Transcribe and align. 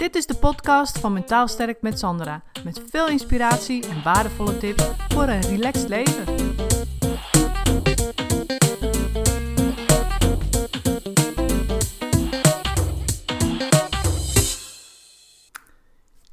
Dit 0.00 0.14
is 0.14 0.26
de 0.26 0.34
podcast 0.34 0.98
van 0.98 1.12
Mentaal 1.12 1.48
Sterk 1.48 1.82
met 1.82 1.98
Sandra. 1.98 2.42
Met 2.64 2.82
veel 2.90 3.08
inspiratie 3.08 3.88
en 3.88 4.02
waardevolle 4.02 4.58
tips 4.58 4.84
voor 5.08 5.22
een 5.22 5.40
relaxed 5.40 5.88
leven. 5.88 6.24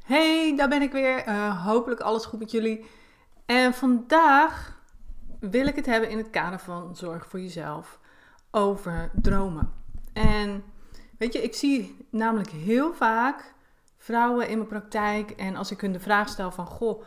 Hey, 0.03 0.53
daar 0.55 0.69
ben 0.69 0.81
ik 0.81 0.91
weer. 0.91 1.17
Eh, 1.23 1.65
hopelijk 1.65 2.01
alles 2.01 2.25
goed 2.25 2.39
met 2.39 2.51
jullie. 2.51 2.85
En 3.45 3.73
vandaag 3.73 4.81
wil 5.39 5.67
ik 5.67 5.75
het 5.75 5.85
hebben 5.85 6.09
in 6.09 6.17
het 6.17 6.29
kader 6.29 6.59
van 6.59 6.95
zorg 6.95 7.27
voor 7.27 7.39
jezelf 7.39 7.99
over 8.51 9.11
dromen. 9.21 9.73
En 10.13 10.63
weet 11.17 11.33
je, 11.33 11.43
ik 11.43 11.55
zie 11.55 12.05
namelijk 12.09 12.49
heel 12.49 12.93
vaak 12.93 13.55
vrouwen 14.07 14.47
in 14.47 14.57
mijn 14.57 14.69
praktijk 14.69 15.31
en 15.31 15.55
als 15.55 15.71
ik 15.71 15.81
hun 15.81 15.91
de 15.91 15.99
vraag 15.99 16.29
stel 16.29 16.51
van, 16.51 16.65
goh, 16.65 17.03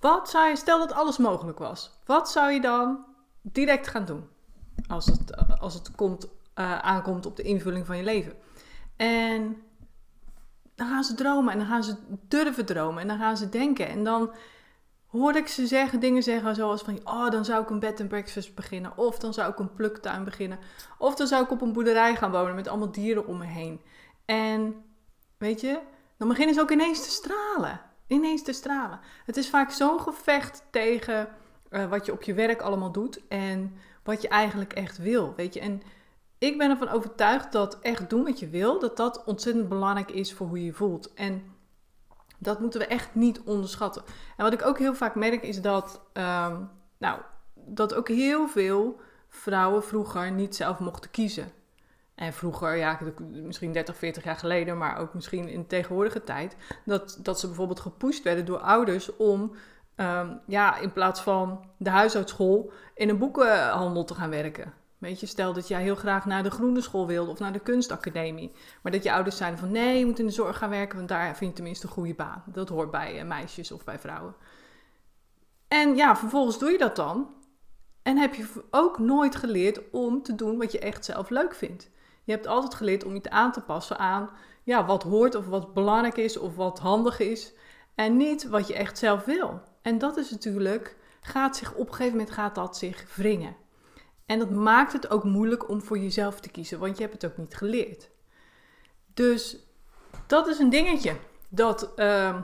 wat 0.00 0.30
zou 0.30 0.48
je, 0.48 0.56
stel 0.56 0.78
dat 0.78 0.92
alles 0.92 1.16
mogelijk 1.16 1.58
was, 1.58 1.98
wat 2.04 2.30
zou 2.30 2.52
je 2.52 2.60
dan 2.60 3.04
direct 3.42 3.86
gaan 3.86 4.04
doen 4.04 4.28
als 4.86 5.06
het, 5.06 5.60
als 5.60 5.74
het 5.74 5.94
komt, 5.94 6.26
uh, 6.26 6.78
aankomt 6.78 7.26
op 7.26 7.36
de 7.36 7.42
invulling 7.42 7.86
van 7.86 7.96
je 7.96 8.02
leven? 8.02 8.32
En 8.96 9.62
dan 10.74 10.88
gaan 10.88 11.04
ze 11.04 11.14
dromen 11.14 11.52
en 11.52 11.58
dan 11.58 11.66
gaan 11.66 11.84
ze 11.84 11.96
durven 12.28 12.66
dromen 12.66 13.02
en 13.02 13.08
dan 13.08 13.18
gaan 13.18 13.36
ze 13.36 13.48
denken 13.48 13.88
en 13.88 14.04
dan 14.04 14.30
hoorde 15.06 15.38
ik 15.38 15.48
ze 15.48 15.66
zeggen, 15.66 16.00
dingen 16.00 16.22
zeggen 16.22 16.54
zoals 16.54 16.82
van, 16.82 17.00
oh, 17.04 17.30
dan 17.30 17.44
zou 17.44 17.62
ik 17.62 17.70
een 17.70 17.78
bed 17.78 18.00
and 18.00 18.08
breakfast 18.08 18.54
beginnen. 18.54 18.98
Of 18.98 19.18
dan 19.18 19.34
zou 19.34 19.52
ik 19.52 19.58
een 19.58 19.74
pluktuin 19.74 20.24
beginnen. 20.24 20.58
Of 20.98 21.14
dan 21.14 21.26
zou 21.26 21.44
ik 21.44 21.50
op 21.50 21.60
een 21.60 21.72
boerderij 21.72 22.16
gaan 22.16 22.30
wonen 22.30 22.54
met 22.54 22.68
allemaal 22.68 22.92
dieren 22.92 23.26
om 23.26 23.38
me 23.38 23.44
heen. 23.44 23.80
En 24.24 24.84
weet 25.38 25.60
je, 25.60 25.80
dan 26.16 26.28
beginnen 26.28 26.54
ze 26.54 26.60
ook 26.60 26.70
ineens 26.70 27.02
te 27.04 27.10
stralen. 27.10 27.80
Ineens 28.06 28.42
te 28.42 28.52
stralen. 28.52 29.00
Het 29.24 29.36
is 29.36 29.50
vaak 29.50 29.70
zo'n 29.70 30.00
gevecht 30.00 30.62
tegen 30.70 31.28
uh, 31.70 31.88
wat 31.88 32.06
je 32.06 32.12
op 32.12 32.22
je 32.22 32.34
werk 32.34 32.60
allemaal 32.60 32.92
doet 32.92 33.26
en 33.28 33.76
wat 34.02 34.22
je 34.22 34.28
eigenlijk 34.28 34.72
echt 34.72 34.98
wil. 34.98 35.34
Weet 35.36 35.54
je, 35.54 35.60
en 35.60 35.82
ik 36.38 36.58
ben 36.58 36.70
ervan 36.70 36.88
overtuigd 36.88 37.52
dat 37.52 37.78
echt 37.80 38.10
doen 38.10 38.24
wat 38.24 38.38
je 38.38 38.48
wil, 38.48 38.78
dat 38.78 38.96
dat 38.96 39.24
ontzettend 39.24 39.68
belangrijk 39.68 40.10
is 40.10 40.34
voor 40.34 40.46
hoe 40.46 40.58
je 40.58 40.64
je 40.64 40.72
voelt. 40.72 41.14
En 41.14 41.54
dat 42.38 42.60
moeten 42.60 42.80
we 42.80 42.86
echt 42.86 43.14
niet 43.14 43.40
onderschatten. 43.40 44.02
En 44.36 44.44
wat 44.44 44.52
ik 44.52 44.66
ook 44.66 44.78
heel 44.78 44.94
vaak 44.94 45.14
merk 45.14 45.42
is 45.42 45.60
dat, 45.60 46.00
um, 46.12 46.70
nou, 46.98 47.20
dat 47.54 47.94
ook 47.94 48.08
heel 48.08 48.48
veel 48.48 49.00
vrouwen 49.28 49.84
vroeger 49.84 50.30
niet 50.32 50.56
zelf 50.56 50.78
mochten 50.78 51.10
kiezen. 51.10 51.52
En 52.16 52.32
vroeger, 52.32 52.76
ja, 52.76 52.98
misschien 53.20 53.72
30, 53.72 53.96
40 53.96 54.24
jaar 54.24 54.36
geleden, 54.36 54.78
maar 54.78 54.98
ook 54.98 55.14
misschien 55.14 55.48
in 55.48 55.60
de 55.60 55.66
tegenwoordige 55.66 56.24
tijd, 56.24 56.56
dat, 56.84 57.18
dat 57.22 57.40
ze 57.40 57.46
bijvoorbeeld 57.46 57.80
gepusht 57.80 58.24
werden 58.24 58.44
door 58.44 58.58
ouders 58.58 59.16
om, 59.16 59.52
um, 59.96 60.40
ja, 60.46 60.78
in 60.78 60.92
plaats 60.92 61.20
van 61.20 61.70
de 61.76 61.90
huishoudschool 61.90 62.72
in 62.94 63.08
een 63.08 63.18
boekenhandel 63.18 64.04
te 64.04 64.14
gaan 64.14 64.30
werken. 64.30 64.72
Weet 64.98 65.20
je, 65.20 65.26
stel 65.26 65.52
dat 65.52 65.68
jij 65.68 65.82
heel 65.82 65.94
graag 65.94 66.26
naar 66.26 66.42
de 66.42 66.50
groene 66.50 66.80
school 66.80 67.06
wilde 67.06 67.30
of 67.30 67.38
naar 67.38 67.52
de 67.52 67.58
kunstacademie. 67.58 68.52
Maar 68.82 68.92
dat 68.92 69.02
je 69.02 69.12
ouders 69.12 69.36
zeiden 69.36 69.58
van 69.58 69.70
nee, 69.70 69.98
je 69.98 70.06
moet 70.06 70.18
in 70.18 70.26
de 70.26 70.32
zorg 70.32 70.58
gaan 70.58 70.70
werken, 70.70 70.96
want 70.96 71.08
daar 71.08 71.36
vind 71.36 71.50
je 71.50 71.56
tenminste 71.56 71.86
een 71.86 71.92
goede 71.92 72.14
baan. 72.14 72.42
Dat 72.46 72.68
hoort 72.68 72.90
bij 72.90 73.18
uh, 73.20 73.24
meisjes 73.24 73.72
of 73.72 73.84
bij 73.84 73.98
vrouwen. 73.98 74.34
En 75.68 75.96
ja, 75.96 76.16
vervolgens 76.16 76.58
doe 76.58 76.70
je 76.70 76.78
dat 76.78 76.96
dan. 76.96 77.34
En 78.02 78.16
heb 78.16 78.34
je 78.34 78.64
ook 78.70 78.98
nooit 78.98 79.36
geleerd 79.36 79.90
om 79.90 80.22
te 80.22 80.34
doen 80.34 80.58
wat 80.58 80.72
je 80.72 80.78
echt 80.78 81.04
zelf 81.04 81.30
leuk 81.30 81.54
vindt. 81.54 81.90
Je 82.26 82.32
hebt 82.32 82.46
altijd 82.46 82.74
geleerd 82.74 83.04
om 83.04 83.14
je 83.14 83.20
te 83.20 83.30
aan 83.30 83.52
te 83.52 83.60
passen 83.60 83.98
aan 83.98 84.30
ja, 84.62 84.86
wat 84.86 85.02
hoort 85.02 85.34
of 85.34 85.46
wat 85.46 85.74
belangrijk 85.74 86.16
is 86.16 86.36
of 86.38 86.56
wat 86.56 86.78
handig 86.78 87.18
is. 87.18 87.52
En 87.94 88.16
niet 88.16 88.48
wat 88.48 88.66
je 88.66 88.74
echt 88.74 88.98
zelf 88.98 89.24
wil. 89.24 89.60
En 89.82 89.98
dat 89.98 90.16
is 90.16 90.30
natuurlijk, 90.30 90.96
gaat 91.20 91.56
zich 91.56 91.74
op 91.74 91.88
een 91.88 91.94
gegeven 91.94 92.16
moment 92.16 92.34
gaat 92.34 92.54
dat 92.54 92.76
zich 92.76 93.16
wringen. 93.16 93.56
En 94.26 94.38
dat 94.38 94.50
maakt 94.50 94.92
het 94.92 95.10
ook 95.10 95.24
moeilijk 95.24 95.68
om 95.68 95.82
voor 95.82 95.98
jezelf 95.98 96.40
te 96.40 96.50
kiezen, 96.50 96.78
want 96.78 96.96
je 96.96 97.02
hebt 97.02 97.22
het 97.22 97.30
ook 97.30 97.36
niet 97.36 97.54
geleerd. 97.54 98.10
Dus 99.14 99.58
dat 100.26 100.46
is 100.46 100.58
een 100.58 100.70
dingetje. 100.70 101.16
Dat 101.48 101.92
uh, 101.96 102.36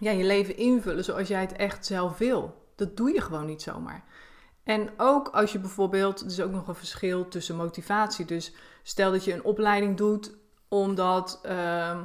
ja, 0.00 0.10
je 0.10 0.24
leven 0.24 0.56
invullen 0.56 1.04
zoals 1.04 1.28
jij 1.28 1.40
het 1.40 1.52
echt 1.52 1.86
zelf 1.86 2.18
wil. 2.18 2.68
Dat 2.74 2.96
doe 2.96 3.12
je 3.12 3.20
gewoon 3.20 3.46
niet 3.46 3.62
zomaar. 3.62 4.04
En 4.66 4.90
ook 4.96 5.28
als 5.28 5.52
je 5.52 5.58
bijvoorbeeld, 5.58 6.20
er 6.20 6.26
is 6.26 6.40
ook 6.40 6.50
nog 6.50 6.68
een 6.68 6.74
verschil 6.74 7.28
tussen 7.28 7.56
motivatie. 7.56 8.24
Dus 8.24 8.54
stel 8.82 9.10
dat 9.10 9.24
je 9.24 9.32
een 9.32 9.44
opleiding 9.44 9.96
doet 9.96 10.34
omdat 10.68 11.40
uh, 11.44 12.02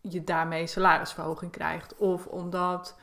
je 0.00 0.24
daarmee 0.24 0.66
salarisverhoging 0.66 1.52
krijgt. 1.52 1.96
Of 1.96 2.26
omdat 2.26 2.98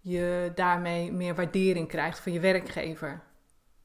je 0.00 0.52
daarmee 0.54 1.12
meer 1.12 1.34
waardering 1.34 1.88
krijgt 1.88 2.20
van 2.20 2.32
je 2.32 2.40
werkgever. 2.40 3.22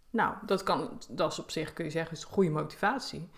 Nou, 0.10 0.36
dat, 0.46 0.64
kan, 0.64 1.02
dat 1.10 1.32
is 1.32 1.40
op 1.40 1.52
zich, 1.52 1.74
kun 1.74 1.86
je 1.86 1.92
zeggen, 1.92 2.18
is 2.18 2.24
goede 2.24 2.50
motivatie. 2.50 3.30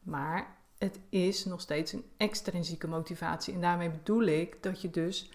Maar 0.00 0.56
het 0.78 1.00
is 1.08 1.44
nog 1.44 1.60
steeds 1.60 1.92
een 1.92 2.10
extrinsieke 2.16 2.88
motivatie. 2.88 3.54
En 3.54 3.60
daarmee 3.60 3.90
bedoel 3.90 4.22
ik 4.22 4.62
dat 4.62 4.80
je 4.80 4.90
dus 4.90 5.32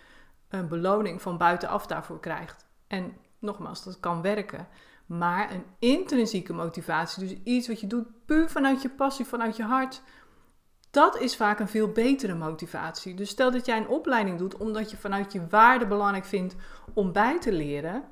een 0.49 0.67
beloning 0.67 1.21
van 1.21 1.37
buitenaf 1.37 1.87
daarvoor 1.87 2.19
krijgt. 2.19 2.65
En 2.87 3.17
nogmaals, 3.39 3.83
dat 3.83 3.99
kan 3.99 4.21
werken. 4.21 4.67
Maar 5.05 5.51
een 5.51 5.65
intrinsieke 5.79 6.53
motivatie, 6.53 7.27
dus 7.27 7.37
iets 7.43 7.67
wat 7.67 7.79
je 7.79 7.87
doet 7.87 8.25
puur 8.25 8.49
vanuit 8.49 8.81
je 8.81 8.89
passie, 8.89 9.25
vanuit 9.25 9.55
je 9.55 9.63
hart, 9.63 10.01
dat 10.91 11.19
is 11.19 11.35
vaak 11.35 11.59
een 11.59 11.67
veel 11.67 11.91
betere 11.91 12.33
motivatie. 12.33 13.13
Dus 13.13 13.29
stel 13.29 13.51
dat 13.51 13.65
jij 13.65 13.77
een 13.77 13.87
opleiding 13.87 14.37
doet 14.37 14.57
omdat 14.57 14.91
je 14.91 14.97
vanuit 14.97 15.31
je 15.31 15.47
waarde 15.47 15.87
belangrijk 15.87 16.25
vindt 16.25 16.55
om 16.93 17.11
bij 17.11 17.39
te 17.39 17.51
leren, 17.51 18.03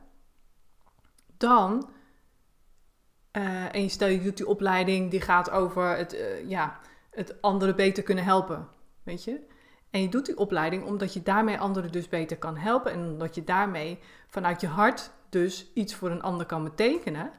dan 1.37 1.89
uh, 3.37 3.75
en 3.75 3.89
stel 3.89 4.07
je 4.07 4.21
doet 4.21 4.37
die 4.37 4.47
opleiding 4.47 5.11
die 5.11 5.21
gaat 5.21 5.49
over 5.49 5.97
het, 5.97 6.13
uh, 6.13 6.49
ja, 6.49 6.79
het 7.09 7.41
anderen 7.41 7.75
beter 7.75 8.03
kunnen 8.03 8.23
helpen. 8.23 8.67
Weet 9.03 9.23
je? 9.23 9.51
En 9.89 10.01
je 10.01 10.09
doet 10.09 10.25
die 10.25 10.37
opleiding 10.37 10.83
omdat 10.83 11.13
je 11.13 11.23
daarmee 11.23 11.59
anderen 11.59 11.91
dus 11.91 12.07
beter 12.07 12.37
kan 12.37 12.57
helpen. 12.57 12.91
En 12.91 12.99
omdat 12.99 13.35
je 13.35 13.43
daarmee 13.43 13.99
vanuit 14.27 14.61
je 14.61 14.67
hart 14.67 15.11
dus 15.33 15.71
iets 15.73 15.95
voor 15.95 16.11
een 16.11 16.21
ander 16.21 16.45
kan 16.45 16.63
betekenen. 16.63 17.31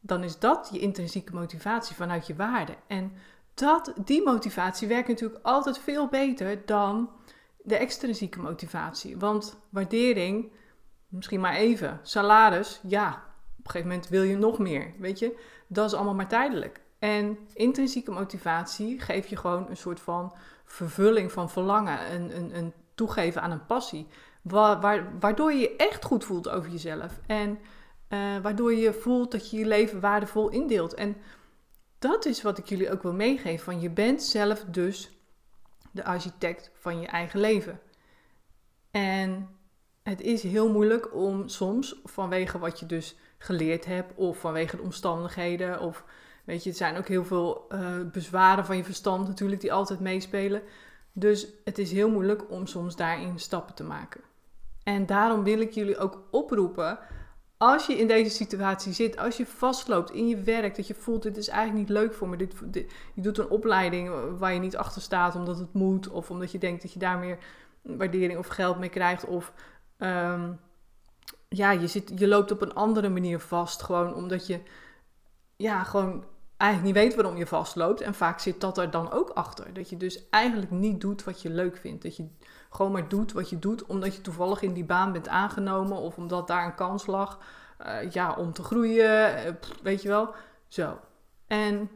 Dan 0.00 0.24
is 0.24 0.38
dat 0.38 0.68
je 0.72 0.78
intrinsieke 0.78 1.34
motivatie 1.34 1.96
vanuit 1.96 2.26
je 2.26 2.36
waarde. 2.36 2.74
En 2.86 3.12
dat, 3.54 3.92
die 4.04 4.24
motivatie 4.24 4.88
werkt 4.88 5.08
natuurlijk 5.08 5.44
altijd 5.44 5.78
veel 5.78 6.08
beter 6.08 6.66
dan 6.66 7.10
de 7.62 7.76
extrinsieke 7.76 8.40
motivatie. 8.40 9.18
Want 9.18 9.58
waardering, 9.70 10.52
misschien 11.08 11.40
maar 11.40 11.54
even. 11.54 12.00
Salaris, 12.02 12.80
ja, 12.82 13.26
een 13.66 13.72
gegeven 13.72 13.88
moment 13.88 14.08
wil 14.08 14.22
je 14.22 14.36
nog 14.36 14.58
meer, 14.58 14.92
weet 14.98 15.18
je. 15.18 15.38
Dat 15.66 15.86
is 15.86 15.94
allemaal 15.94 16.14
maar 16.14 16.28
tijdelijk. 16.28 16.80
En 16.98 17.38
intrinsieke 17.52 18.10
motivatie 18.10 19.00
geeft 19.00 19.28
je 19.28 19.36
gewoon 19.36 19.68
een 19.68 19.76
soort 19.76 20.00
van 20.00 20.32
vervulling 20.64 21.32
van 21.32 21.50
verlangen, 21.50 22.12
een, 22.12 22.36
een, 22.36 22.56
een 22.56 22.72
toegeven 22.94 23.42
aan 23.42 23.50
een 23.50 23.66
passie, 23.66 24.06
waardoor 25.20 25.52
je 25.52 25.58
je 25.58 25.76
echt 25.76 26.04
goed 26.04 26.24
voelt 26.24 26.48
over 26.48 26.70
jezelf 26.70 27.20
en 27.26 27.58
uh, 28.08 28.38
waardoor 28.42 28.74
je 28.74 28.92
voelt 28.92 29.30
dat 29.30 29.50
je 29.50 29.58
je 29.58 29.66
leven 29.66 30.00
waardevol 30.00 30.48
indeelt. 30.48 30.94
En 30.94 31.16
dat 31.98 32.24
is 32.24 32.42
wat 32.42 32.58
ik 32.58 32.66
jullie 32.66 32.90
ook 32.90 33.02
wil 33.02 33.12
meegeven, 33.12 33.64
van 33.64 33.80
je 33.80 33.90
bent 33.90 34.22
zelf 34.22 34.64
dus 34.64 35.10
de 35.90 36.04
architect 36.04 36.70
van 36.74 37.00
je 37.00 37.06
eigen 37.06 37.40
leven. 37.40 37.80
En 38.90 39.48
het 40.02 40.20
is 40.20 40.42
heel 40.42 40.72
moeilijk 40.72 41.14
om 41.14 41.48
soms, 41.48 42.00
vanwege 42.04 42.58
wat 42.58 42.80
je 42.80 42.86
dus 42.86 43.16
geleerd 43.38 43.84
hebt, 43.84 44.14
of 44.14 44.38
vanwege 44.38 44.76
de 44.76 44.82
omstandigheden, 44.82 45.80
of 45.80 46.04
weet 46.44 46.62
je, 46.62 46.68
het 46.68 46.78
zijn 46.78 46.96
ook 46.96 47.08
heel 47.08 47.24
veel 47.24 47.66
uh, 47.72 47.96
bezwaren 48.12 48.64
van 48.64 48.76
je 48.76 48.84
verstand 48.84 49.26
natuurlijk 49.26 49.60
die 49.60 49.72
altijd 49.72 50.00
meespelen. 50.00 50.62
Dus 51.12 51.46
het 51.64 51.78
is 51.78 51.92
heel 51.92 52.10
moeilijk 52.10 52.50
om 52.50 52.66
soms 52.66 52.96
daarin 52.96 53.38
stappen 53.38 53.74
te 53.74 53.84
maken. 53.84 54.20
En 54.86 55.06
daarom 55.06 55.42
wil 55.42 55.60
ik 55.60 55.70
jullie 55.70 55.98
ook 55.98 56.22
oproepen, 56.30 56.98
als 57.56 57.86
je 57.86 57.98
in 57.98 58.06
deze 58.06 58.30
situatie 58.30 58.92
zit, 58.92 59.18
als 59.18 59.36
je 59.36 59.46
vastloopt 59.46 60.10
in 60.10 60.28
je 60.28 60.40
werk, 60.40 60.76
dat 60.76 60.86
je 60.86 60.94
voelt, 60.94 61.22
dit 61.22 61.36
is 61.36 61.48
eigenlijk 61.48 61.88
niet 61.88 61.98
leuk 61.98 62.14
voor 62.14 62.28
me, 62.28 62.36
dit, 62.36 62.92
je 63.14 63.22
doet 63.22 63.38
een 63.38 63.48
opleiding 63.48 64.10
waar 64.38 64.52
je 64.52 64.60
niet 64.60 64.76
achter 64.76 65.02
staat 65.02 65.34
omdat 65.34 65.58
het 65.58 65.72
moet, 65.72 66.08
of 66.08 66.30
omdat 66.30 66.52
je 66.52 66.58
denkt 66.58 66.82
dat 66.82 66.92
je 66.92 66.98
daar 66.98 67.18
meer 67.18 67.38
waardering 67.82 68.38
of 68.38 68.46
geld 68.46 68.78
mee 68.78 68.88
krijgt, 68.88 69.24
of 69.24 69.52
um, 69.98 70.58
ja, 71.48 71.70
je, 71.70 71.86
zit, 71.86 72.12
je 72.14 72.28
loopt 72.28 72.50
op 72.50 72.60
een 72.60 72.74
andere 72.74 73.08
manier 73.08 73.40
vast. 73.40 73.82
Gewoon 73.82 74.14
omdat 74.14 74.46
je 74.46 74.60
ja, 75.56 75.82
gewoon 75.82 76.24
eigenlijk 76.56 76.94
niet 76.94 77.04
weet 77.04 77.14
waarom 77.14 77.36
je 77.36 77.46
vastloopt. 77.46 78.00
En 78.00 78.14
vaak 78.14 78.40
zit 78.40 78.60
dat 78.60 78.78
er 78.78 78.90
dan 78.90 79.10
ook 79.12 79.30
achter. 79.30 79.72
Dat 79.72 79.90
je 79.90 79.96
dus 79.96 80.28
eigenlijk 80.28 80.70
niet 80.70 81.00
doet 81.00 81.24
wat 81.24 81.42
je 81.42 81.50
leuk 81.50 81.76
vindt. 81.76 82.02
Dat 82.02 82.16
je 82.16 82.28
gewoon 82.76 82.92
maar 82.92 83.08
doet 83.08 83.32
wat 83.32 83.50
je 83.50 83.58
doet 83.58 83.86
omdat 83.86 84.14
je 84.14 84.20
toevallig 84.20 84.62
in 84.62 84.72
die 84.72 84.84
baan 84.84 85.12
bent 85.12 85.28
aangenomen. 85.28 85.98
Of 85.98 86.16
omdat 86.16 86.46
daar 86.46 86.64
een 86.64 86.74
kans 86.74 87.06
lag 87.06 87.38
uh, 87.86 88.10
ja, 88.10 88.34
om 88.34 88.52
te 88.52 88.62
groeien. 88.62 89.46
Uh, 89.46 89.52
weet 89.82 90.02
je 90.02 90.08
wel. 90.08 90.34
Zo. 90.68 90.98
En 91.46 91.90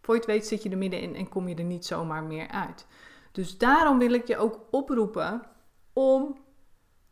voor 0.00 0.14
je 0.14 0.20
het 0.20 0.30
weet 0.30 0.46
zit 0.46 0.62
je 0.62 0.70
er 0.70 0.78
middenin 0.78 1.14
en 1.14 1.28
kom 1.28 1.48
je 1.48 1.54
er 1.54 1.64
niet 1.64 1.86
zomaar 1.86 2.22
meer 2.22 2.48
uit. 2.48 2.86
Dus 3.32 3.58
daarom 3.58 3.98
wil 3.98 4.12
ik 4.12 4.26
je 4.26 4.36
ook 4.36 4.60
oproepen 4.70 5.42
om 5.92 6.38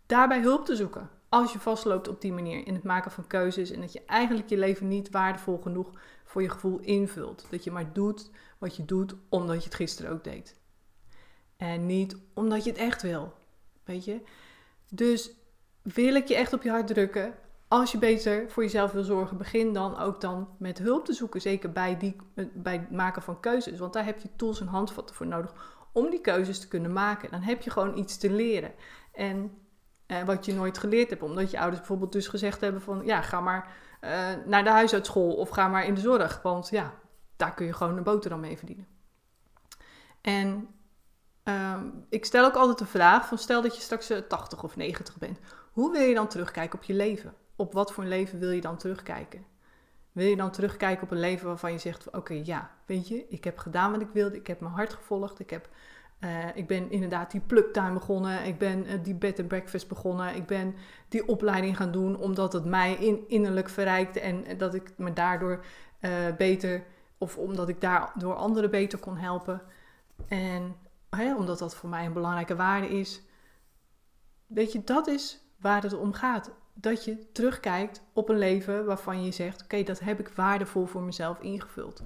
daarbij 0.06 0.40
hulp 0.40 0.64
te 0.64 0.76
zoeken. 0.76 1.10
Als 1.28 1.52
je 1.52 1.58
vastloopt 1.58 2.08
op 2.08 2.20
die 2.20 2.32
manier 2.32 2.66
in 2.66 2.74
het 2.74 2.84
maken 2.84 3.10
van 3.10 3.26
keuzes 3.26 3.70
en 3.70 3.80
dat 3.80 3.92
je 3.92 4.04
eigenlijk 4.06 4.48
je 4.48 4.56
leven 4.56 4.88
niet 4.88 5.10
waardevol 5.10 5.58
genoeg 5.58 5.90
voor 6.24 6.42
je 6.42 6.50
gevoel 6.50 6.78
invult. 6.78 7.46
Dat 7.50 7.64
je 7.64 7.70
maar 7.70 7.92
doet 7.92 8.30
wat 8.58 8.76
je 8.76 8.84
doet 8.84 9.14
omdat 9.28 9.56
je 9.56 9.64
het 9.64 9.74
gisteren 9.74 10.12
ook 10.12 10.24
deed. 10.24 10.59
En 11.60 11.86
niet 11.86 12.16
omdat 12.34 12.64
je 12.64 12.70
het 12.70 12.78
echt 12.78 13.02
wil. 13.02 13.32
Weet 13.84 14.04
je? 14.04 14.20
Dus 14.88 15.30
wil 15.82 16.14
ik 16.14 16.28
je 16.28 16.34
echt 16.34 16.52
op 16.52 16.62
je 16.62 16.70
hart 16.70 16.86
drukken. 16.86 17.34
Als 17.68 17.92
je 17.92 17.98
beter 17.98 18.50
voor 18.50 18.62
jezelf 18.62 18.92
wil 18.92 19.02
zorgen, 19.02 19.36
begin 19.36 19.72
dan 19.72 19.98
ook 19.98 20.20
dan 20.20 20.48
met 20.58 20.78
hulp 20.78 21.04
te 21.04 21.12
zoeken. 21.12 21.40
Zeker 21.40 21.72
bij, 21.72 21.96
die, 21.96 22.16
bij 22.52 22.72
het 22.72 22.90
maken 22.90 23.22
van 23.22 23.40
keuzes. 23.40 23.78
Want 23.78 23.92
daar 23.92 24.04
heb 24.04 24.18
je 24.18 24.28
tools 24.36 24.60
en 24.60 24.66
handvatten 24.66 25.16
voor 25.16 25.26
nodig 25.26 25.78
om 25.92 26.10
die 26.10 26.20
keuzes 26.20 26.60
te 26.60 26.68
kunnen 26.68 26.92
maken. 26.92 27.30
Dan 27.30 27.42
heb 27.42 27.62
je 27.62 27.70
gewoon 27.70 27.98
iets 27.98 28.16
te 28.16 28.30
leren. 28.30 28.72
En 29.12 29.52
eh, 30.06 30.22
wat 30.22 30.44
je 30.44 30.54
nooit 30.54 30.78
geleerd 30.78 31.10
hebt. 31.10 31.22
Omdat 31.22 31.50
je 31.50 31.58
ouders 31.58 31.78
bijvoorbeeld 31.78 32.12
dus 32.12 32.28
gezegd 32.28 32.60
hebben 32.60 32.82
van... 32.82 33.02
ja, 33.04 33.20
ga 33.20 33.40
maar 33.40 33.72
uh, 34.00 34.10
naar 34.46 34.64
de 34.64 34.70
huisartschool 34.70 35.34
of 35.34 35.48
ga 35.48 35.68
maar 35.68 35.84
in 35.84 35.94
de 35.94 36.00
zorg. 36.00 36.42
Want 36.42 36.68
ja, 36.68 36.94
daar 37.36 37.54
kun 37.54 37.66
je 37.66 37.72
gewoon 37.72 37.96
een 37.96 38.02
boterham 38.02 38.40
mee 38.40 38.56
verdienen. 38.56 38.86
En 40.20 40.68
uh, 41.50 41.76
ik 42.08 42.24
stel 42.24 42.44
ook 42.44 42.54
altijd 42.54 42.78
de 42.78 42.86
vraag 42.86 43.28
van... 43.28 43.38
stel 43.38 43.62
dat 43.62 43.76
je 43.76 43.82
straks 43.82 44.12
80 44.28 44.58
eh, 44.58 44.64
of 44.64 44.76
90 44.76 45.18
bent. 45.18 45.38
Hoe 45.72 45.92
wil 45.92 46.02
je 46.02 46.14
dan 46.14 46.28
terugkijken 46.28 46.78
op 46.78 46.84
je 46.84 46.94
leven? 46.94 47.34
Op 47.56 47.72
wat 47.72 47.92
voor 47.92 48.02
een 48.02 48.08
leven 48.08 48.38
wil 48.38 48.50
je 48.50 48.60
dan 48.60 48.76
terugkijken? 48.76 49.44
Wil 50.12 50.26
je 50.26 50.36
dan 50.36 50.50
terugkijken 50.50 51.02
op 51.02 51.10
een 51.10 51.20
leven 51.20 51.46
waarvan 51.46 51.72
je 51.72 51.78
zegt: 51.78 52.10
Oké, 52.10 52.40
ja, 52.44 52.70
weet 52.86 53.08
je, 53.08 53.26
ik 53.28 53.44
heb 53.44 53.58
gedaan 53.58 53.92
wat 53.92 54.00
ik 54.00 54.08
wilde, 54.12 54.36
ik 54.36 54.46
heb 54.46 54.60
mijn 54.60 54.72
hart 54.72 54.92
gevolgd, 54.92 55.40
ik, 55.40 55.50
heb, 55.50 55.68
uh, 56.20 56.56
ik 56.56 56.66
ben 56.66 56.90
inderdaad 56.90 57.30
die 57.30 57.40
pluktuin 57.40 57.94
begonnen, 57.94 58.44
ik 58.44 58.58
ben 58.58 58.86
uh, 58.86 58.92
die 59.02 59.14
bed 59.14 59.38
and 59.38 59.48
breakfast 59.48 59.88
begonnen, 59.88 60.34
ik 60.34 60.46
ben 60.46 60.74
die 61.08 61.28
opleiding 61.28 61.76
gaan 61.76 61.92
doen 61.92 62.16
omdat 62.16 62.52
het 62.52 62.64
mij 62.64 62.94
in, 62.94 63.24
innerlijk 63.28 63.68
verrijkte 63.68 64.20
en 64.20 64.58
dat 64.58 64.74
ik 64.74 64.92
me 64.96 65.12
daardoor 65.12 65.64
uh, 66.00 66.10
beter, 66.36 66.84
of 67.18 67.36
omdat 67.36 67.68
ik 67.68 67.80
daardoor 67.80 68.34
anderen 68.34 68.70
beter 68.70 68.98
kon 68.98 69.16
helpen. 69.16 69.62
En 70.28 70.76
hè, 71.10 71.34
omdat 71.36 71.58
dat 71.58 71.74
voor 71.74 71.88
mij 71.88 72.06
een 72.06 72.12
belangrijke 72.12 72.56
waarde 72.56 72.88
is. 72.88 73.22
Weet 74.46 74.72
je, 74.72 74.84
dat 74.84 75.06
is 75.06 75.40
waar 75.56 75.82
het 75.82 75.94
om 75.94 76.12
gaat 76.12 76.50
dat 76.74 77.04
je 77.04 77.32
terugkijkt 77.32 78.02
op 78.12 78.28
een 78.28 78.38
leven 78.38 78.84
waarvan 78.84 79.24
je 79.24 79.32
zegt: 79.32 79.62
Oké, 79.62 79.82
dat 79.82 80.00
heb 80.00 80.20
ik 80.20 80.28
waardevol 80.28 80.86
voor 80.86 81.02
mezelf 81.02 81.40
ingevuld. 81.40 82.02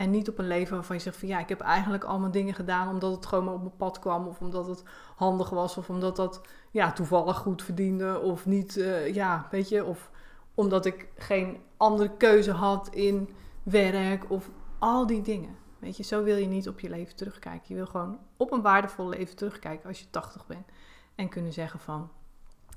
En 0.00 0.10
niet 0.10 0.28
op 0.28 0.38
een 0.38 0.46
leven 0.46 0.74
waarvan 0.74 0.96
je 0.96 1.02
zegt: 1.02 1.16
van 1.16 1.28
ja, 1.28 1.38
ik 1.38 1.48
heb 1.48 1.60
eigenlijk 1.60 2.04
allemaal 2.04 2.30
dingen 2.30 2.54
gedaan 2.54 2.88
omdat 2.88 3.14
het 3.14 3.26
gewoon 3.26 3.44
maar 3.44 3.54
op 3.54 3.60
mijn 3.60 3.76
pad 3.76 3.98
kwam, 3.98 4.26
of 4.26 4.40
omdat 4.40 4.66
het 4.66 4.82
handig 5.16 5.50
was, 5.50 5.76
of 5.76 5.88
omdat 5.88 6.16
dat 6.16 6.40
ja, 6.70 6.92
toevallig 6.92 7.36
goed 7.36 7.62
verdiende, 7.62 8.20
of 8.20 8.46
niet, 8.46 8.76
uh, 8.76 9.14
ja, 9.14 9.46
weet 9.50 9.68
je, 9.68 9.84
of 9.84 10.10
omdat 10.54 10.86
ik 10.86 11.08
geen 11.16 11.60
andere 11.76 12.16
keuze 12.16 12.52
had 12.52 12.88
in 12.88 13.30
werk, 13.62 14.30
of 14.30 14.50
al 14.78 15.06
die 15.06 15.22
dingen. 15.22 15.56
Weet 15.80 15.96
je, 15.96 16.02
zo 16.02 16.22
wil 16.22 16.36
je 16.36 16.46
niet 16.46 16.68
op 16.68 16.80
je 16.80 16.90
leven 16.90 17.16
terugkijken. 17.16 17.64
Je 17.68 17.74
wil 17.74 17.86
gewoon 17.86 18.18
op 18.36 18.52
een 18.52 18.62
waardevol 18.62 19.08
leven 19.08 19.36
terugkijken 19.36 19.88
als 19.88 20.00
je 20.00 20.10
80 20.10 20.46
bent. 20.46 20.66
En 21.14 21.28
kunnen 21.28 21.52
zeggen 21.52 21.80
van, 21.80 22.10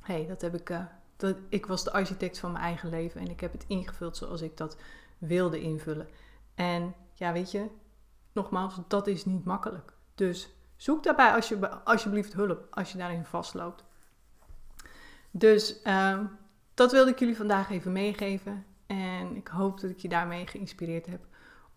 hé, 0.01 0.13
hey, 0.13 0.27
dat 0.27 0.41
heb 0.41 0.55
ik, 0.55 0.69
uh, 0.69 0.85
dat, 1.15 1.37
ik 1.49 1.65
was 1.65 1.83
de 1.83 1.91
architect 1.91 2.39
van 2.39 2.51
mijn 2.51 2.63
eigen 2.63 2.89
leven 2.89 3.21
en 3.21 3.29
ik 3.29 3.39
heb 3.39 3.51
het 3.51 3.65
ingevuld 3.67 4.17
zoals 4.17 4.41
ik 4.41 4.57
dat 4.57 4.77
wilde 5.17 5.61
invullen. 5.61 6.07
En 6.55 6.95
ja, 7.13 7.31
weet 7.31 7.51
je, 7.51 7.69
nogmaals, 8.31 8.79
dat 8.87 9.07
is 9.07 9.25
niet 9.25 9.45
makkelijk. 9.45 9.93
Dus 10.15 10.49
zoek 10.75 11.03
daarbij 11.03 11.31
als 11.33 11.49
je, 11.49 11.69
alsjeblieft 11.83 12.33
hulp 12.33 12.67
als 12.71 12.91
je 12.91 12.97
daarin 12.97 13.25
vastloopt. 13.25 13.83
Dus 15.31 15.81
uh, 15.83 16.19
dat 16.73 16.91
wilde 16.91 17.11
ik 17.11 17.19
jullie 17.19 17.37
vandaag 17.37 17.69
even 17.69 17.91
meegeven. 17.91 18.65
En 18.85 19.35
ik 19.35 19.47
hoop 19.47 19.79
dat 19.79 19.89
ik 19.89 19.99
je 19.99 20.09
daarmee 20.09 20.47
geïnspireerd 20.47 21.05
heb. 21.05 21.25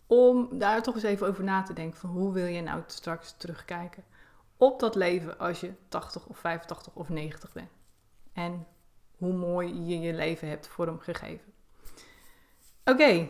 Om 0.07 0.59
daar 0.59 0.81
toch 0.81 0.95
eens 0.95 1.03
even 1.03 1.27
over 1.27 1.43
na 1.43 1.63
te 1.63 1.73
denken. 1.73 1.99
Van 1.99 2.09
hoe 2.09 2.33
wil 2.33 2.45
je 2.45 2.61
nou 2.61 2.81
straks 2.87 3.33
terugkijken 3.37 4.03
op 4.57 4.79
dat 4.79 4.95
leven 4.95 5.39
als 5.39 5.59
je 5.59 5.73
80 5.87 6.25
of 6.25 6.37
85 6.37 6.93
of 6.93 7.09
90 7.09 7.53
bent. 7.53 7.69
En 8.33 8.67
hoe 9.17 9.33
mooi 9.33 9.85
je 9.85 9.99
je 9.99 10.13
leven 10.13 10.49
hebt 10.49 10.67
vormgegeven. 10.67 11.53
Oké, 12.85 13.29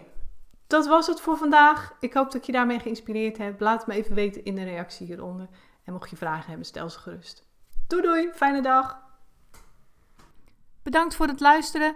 dat 0.68 0.88
was 0.88 1.08
het 1.08 1.22
voor 1.22 1.38
vandaag. 1.38 1.96
Ik 2.00 2.14
hoop 2.14 2.32
dat 2.32 2.46
je 2.46 2.52
daarmee 2.52 2.80
geïnspireerd 2.80 3.38
hebt. 3.38 3.62
Laat 3.62 3.88
me 3.88 3.94
even 3.94 4.16
weten 4.16 4.46
in 4.46 4.56
de 4.56 4.64
reactie 4.64 5.08
hieronder. 5.08 5.48
En 5.84 5.94
mocht 5.94 6.10
je 6.10 6.16
vragen 6.16 6.48
hebben, 6.48 6.66
stel 6.66 6.90
ze 6.90 7.00
gerust. 7.00 7.46
Doei 7.88 8.02
doei, 8.02 8.32
fijne 8.34 8.62
dag. 8.62 9.00
Bedankt 10.84 11.16
voor 11.16 11.28
het 11.28 11.40
luisteren. 11.40 11.96